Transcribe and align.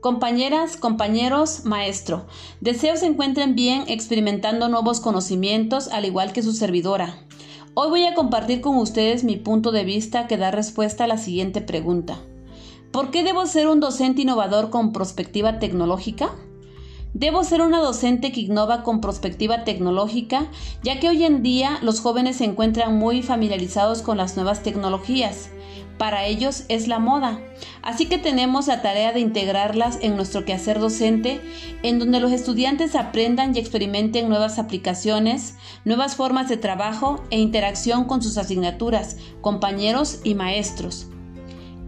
Compañeras, 0.00 0.76
compañeros, 0.76 1.64
maestro, 1.64 2.26
deseo 2.60 2.96
se 2.96 3.06
encuentren 3.06 3.54
bien 3.54 3.84
experimentando 3.88 4.68
nuevos 4.68 5.00
conocimientos 5.00 5.88
al 5.88 6.04
igual 6.04 6.32
que 6.32 6.42
su 6.42 6.52
servidora. 6.52 7.18
Hoy 7.74 7.88
voy 7.88 8.04
a 8.04 8.14
compartir 8.14 8.60
con 8.60 8.76
ustedes 8.76 9.24
mi 9.24 9.36
punto 9.36 9.72
de 9.72 9.84
vista 9.84 10.26
que 10.26 10.36
da 10.36 10.50
respuesta 10.50 11.04
a 11.04 11.06
la 11.06 11.16
siguiente 11.16 11.62
pregunta. 11.62 12.20
¿Por 12.92 13.10
qué 13.10 13.24
debo 13.24 13.46
ser 13.46 13.68
un 13.68 13.80
docente 13.80 14.22
innovador 14.22 14.70
con 14.70 14.92
perspectiva 14.92 15.58
tecnológica? 15.58 16.30
Debo 17.14 17.42
ser 17.44 17.62
una 17.62 17.80
docente 17.80 18.30
que 18.30 18.42
innova 18.42 18.82
con 18.82 19.00
perspectiva 19.00 19.64
tecnológica, 19.64 20.48
ya 20.82 21.00
que 21.00 21.08
hoy 21.08 21.24
en 21.24 21.42
día 21.42 21.78
los 21.80 22.00
jóvenes 22.00 22.36
se 22.36 22.44
encuentran 22.44 22.96
muy 22.98 23.22
familiarizados 23.22 24.02
con 24.02 24.18
las 24.18 24.36
nuevas 24.36 24.62
tecnologías. 24.62 25.48
Para 25.98 26.26
ellos 26.26 26.64
es 26.68 26.88
la 26.88 26.98
moda. 26.98 27.40
Así 27.86 28.06
que 28.06 28.18
tenemos 28.18 28.66
la 28.66 28.82
tarea 28.82 29.12
de 29.12 29.20
integrarlas 29.20 30.00
en 30.02 30.16
nuestro 30.16 30.44
quehacer 30.44 30.80
docente, 30.80 31.40
en 31.84 32.00
donde 32.00 32.18
los 32.18 32.32
estudiantes 32.32 32.96
aprendan 32.96 33.54
y 33.54 33.60
experimenten 33.60 34.28
nuevas 34.28 34.58
aplicaciones, 34.58 35.54
nuevas 35.84 36.16
formas 36.16 36.48
de 36.48 36.56
trabajo 36.56 37.22
e 37.30 37.38
interacción 37.38 38.06
con 38.06 38.24
sus 38.24 38.38
asignaturas, 38.38 39.18
compañeros 39.40 40.18
y 40.24 40.34
maestros. 40.34 41.06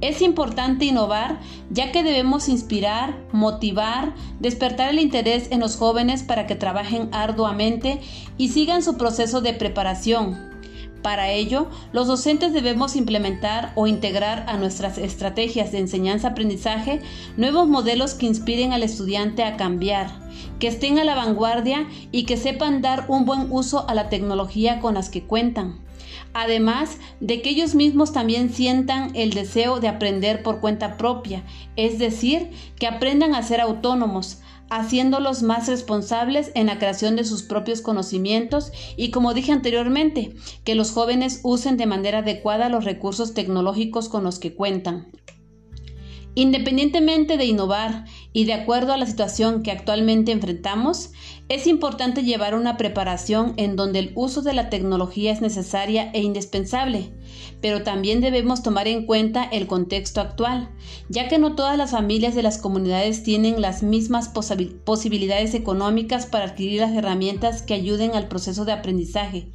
Es 0.00 0.22
importante 0.22 0.84
innovar 0.84 1.40
ya 1.68 1.90
que 1.90 2.04
debemos 2.04 2.48
inspirar, 2.48 3.18
motivar, 3.32 4.14
despertar 4.38 4.90
el 4.90 5.00
interés 5.00 5.50
en 5.50 5.58
los 5.58 5.74
jóvenes 5.74 6.22
para 6.22 6.46
que 6.46 6.54
trabajen 6.54 7.08
arduamente 7.10 8.00
y 8.36 8.50
sigan 8.50 8.84
su 8.84 8.96
proceso 8.96 9.40
de 9.40 9.52
preparación. 9.52 10.57
Para 11.02 11.30
ello, 11.30 11.68
los 11.92 12.06
docentes 12.06 12.52
debemos 12.52 12.96
implementar 12.96 13.72
o 13.76 13.86
integrar 13.86 14.44
a 14.48 14.56
nuestras 14.56 14.98
estrategias 14.98 15.70
de 15.70 15.78
enseñanza-aprendizaje 15.78 17.00
nuevos 17.36 17.68
modelos 17.68 18.14
que 18.14 18.26
inspiren 18.26 18.72
al 18.72 18.82
estudiante 18.82 19.44
a 19.44 19.56
cambiar, 19.56 20.10
que 20.58 20.68
estén 20.68 20.98
a 20.98 21.04
la 21.04 21.14
vanguardia 21.14 21.86
y 22.10 22.24
que 22.24 22.36
sepan 22.36 22.82
dar 22.82 23.04
un 23.08 23.24
buen 23.24 23.46
uso 23.50 23.88
a 23.88 23.94
la 23.94 24.08
tecnología 24.08 24.80
con 24.80 24.94
las 24.94 25.08
que 25.08 25.22
cuentan 25.22 25.87
además 26.32 26.98
de 27.20 27.42
que 27.42 27.50
ellos 27.50 27.74
mismos 27.74 28.12
también 28.12 28.50
sientan 28.50 29.14
el 29.14 29.30
deseo 29.30 29.80
de 29.80 29.88
aprender 29.88 30.42
por 30.42 30.60
cuenta 30.60 30.96
propia, 30.96 31.44
es 31.76 31.98
decir, 31.98 32.50
que 32.76 32.86
aprendan 32.86 33.34
a 33.34 33.42
ser 33.42 33.60
autónomos, 33.60 34.40
haciéndolos 34.70 35.42
más 35.42 35.68
responsables 35.68 36.52
en 36.54 36.66
la 36.66 36.78
creación 36.78 37.16
de 37.16 37.24
sus 37.24 37.42
propios 37.42 37.80
conocimientos 37.80 38.72
y, 38.96 39.10
como 39.10 39.34
dije 39.34 39.52
anteriormente, 39.52 40.34
que 40.64 40.74
los 40.74 40.92
jóvenes 40.92 41.40
usen 41.42 41.76
de 41.76 41.86
manera 41.86 42.18
adecuada 42.18 42.68
los 42.68 42.84
recursos 42.84 43.34
tecnológicos 43.34 44.08
con 44.08 44.24
los 44.24 44.38
que 44.38 44.54
cuentan. 44.54 45.10
Independientemente 46.34 47.36
de 47.36 47.46
innovar 47.46 48.04
y 48.38 48.44
de 48.44 48.52
acuerdo 48.52 48.92
a 48.92 48.96
la 48.96 49.06
situación 49.06 49.64
que 49.64 49.72
actualmente 49.72 50.30
enfrentamos, 50.30 51.10
es 51.48 51.66
importante 51.66 52.22
llevar 52.22 52.54
una 52.54 52.76
preparación 52.76 53.52
en 53.56 53.74
donde 53.74 53.98
el 53.98 54.12
uso 54.14 54.42
de 54.42 54.52
la 54.52 54.70
tecnología 54.70 55.32
es 55.32 55.40
necesaria 55.40 56.12
e 56.12 56.22
indispensable, 56.22 57.10
pero 57.60 57.82
también 57.82 58.20
debemos 58.20 58.62
tomar 58.62 58.86
en 58.86 59.06
cuenta 59.06 59.42
el 59.42 59.66
contexto 59.66 60.20
actual, 60.20 60.70
ya 61.08 61.26
que 61.26 61.38
no 61.38 61.56
todas 61.56 61.76
las 61.76 61.90
familias 61.90 62.36
de 62.36 62.44
las 62.44 62.58
comunidades 62.58 63.24
tienen 63.24 63.60
las 63.60 63.82
mismas 63.82 64.28
posibilidades 64.28 65.54
económicas 65.54 66.26
para 66.26 66.44
adquirir 66.44 66.82
las 66.82 66.94
herramientas 66.94 67.62
que 67.62 67.74
ayuden 67.74 68.14
al 68.14 68.28
proceso 68.28 68.64
de 68.64 68.70
aprendizaje. 68.70 69.50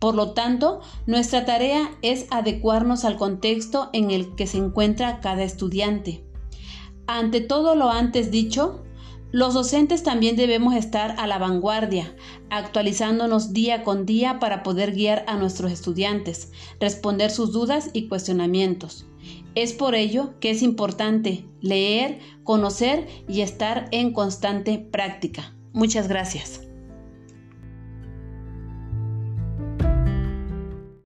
Por 0.00 0.16
lo 0.16 0.32
tanto, 0.32 0.80
nuestra 1.06 1.44
tarea 1.44 1.88
es 2.02 2.26
adecuarnos 2.30 3.04
al 3.04 3.16
contexto 3.16 3.90
en 3.92 4.10
el 4.10 4.34
que 4.34 4.48
se 4.48 4.58
encuentra 4.58 5.20
cada 5.20 5.44
estudiante. 5.44 6.23
Ante 7.06 7.40
todo 7.40 7.74
lo 7.74 7.90
antes 7.90 8.30
dicho, 8.30 8.84
los 9.30 9.52
docentes 9.52 10.04
también 10.04 10.36
debemos 10.36 10.74
estar 10.74 11.16
a 11.18 11.26
la 11.26 11.38
vanguardia, 11.38 12.14
actualizándonos 12.50 13.52
día 13.52 13.82
con 13.82 14.06
día 14.06 14.38
para 14.38 14.62
poder 14.62 14.92
guiar 14.92 15.24
a 15.26 15.36
nuestros 15.36 15.72
estudiantes, 15.72 16.52
responder 16.78 17.30
sus 17.30 17.52
dudas 17.52 17.90
y 17.92 18.06
cuestionamientos. 18.06 19.06
Es 19.54 19.72
por 19.72 19.94
ello 19.94 20.38
que 20.38 20.50
es 20.50 20.62
importante 20.62 21.46
leer, 21.60 22.20
conocer 22.44 23.08
y 23.28 23.40
estar 23.40 23.88
en 23.90 24.12
constante 24.12 24.78
práctica. 24.78 25.52
Muchas 25.72 26.06
gracias. 26.06 26.60